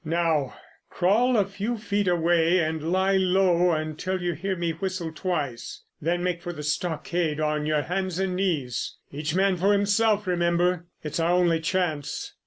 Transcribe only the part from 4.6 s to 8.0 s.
whistle twice. Then make for the stockade on your